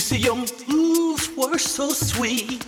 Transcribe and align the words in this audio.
You 0.00 0.04
see, 0.04 0.16
your 0.16 0.36
moves 0.66 1.28
were 1.36 1.58
so 1.58 1.90
sweet. 1.90 2.64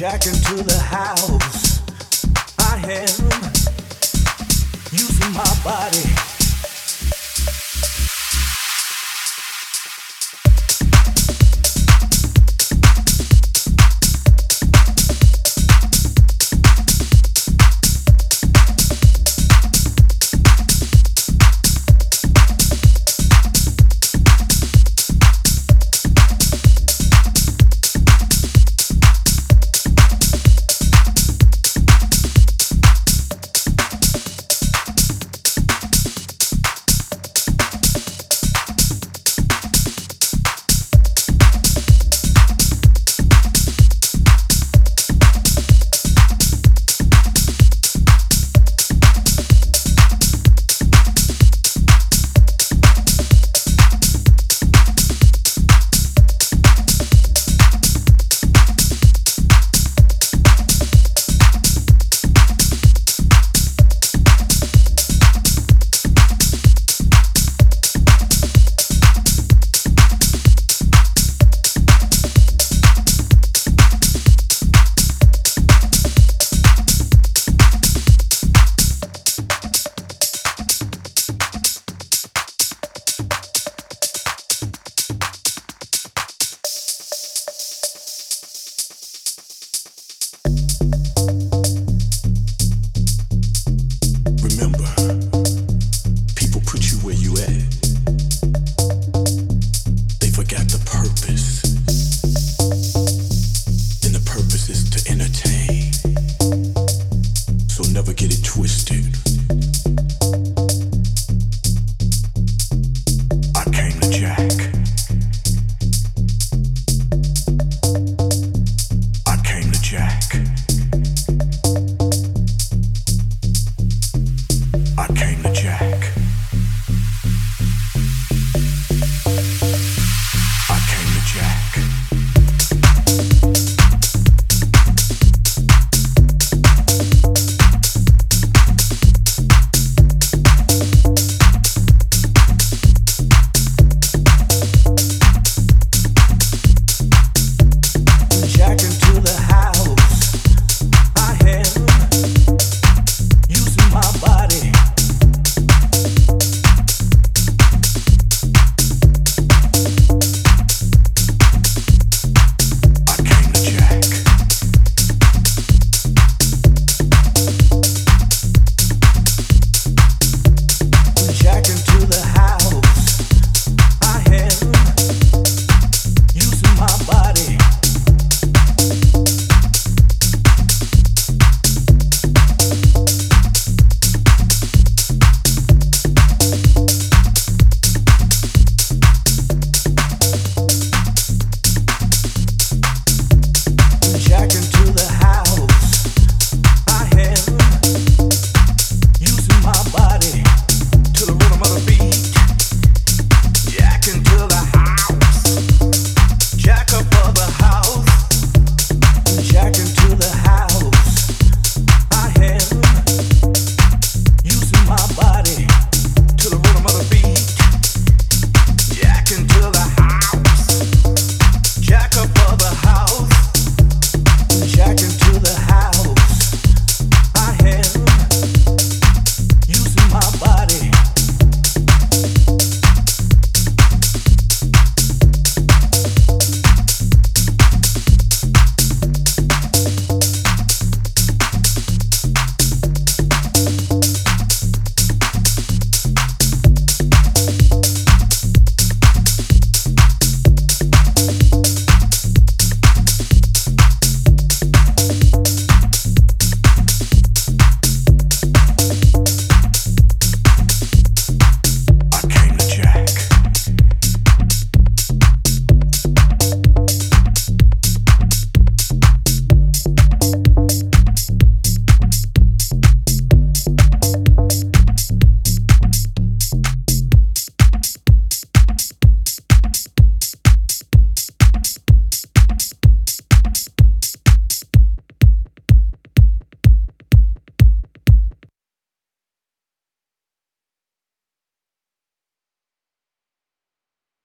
Jack 0.00 0.24
into 0.24 0.54
the 0.62 0.78
house. 0.78 1.82
I 2.58 2.76
am 2.88 3.20
using 4.90 5.32
my 5.34 5.60
body. 5.62 6.29